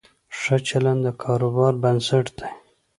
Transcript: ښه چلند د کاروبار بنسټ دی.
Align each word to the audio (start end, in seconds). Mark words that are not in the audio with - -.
ښه 0.39 0.55
چلند 0.67 1.01
د 1.05 1.07
کاروبار 1.23 1.73
بنسټ 1.83 2.25
دی. 2.39 2.49